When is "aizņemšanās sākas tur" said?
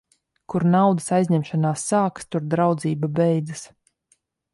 1.17-2.47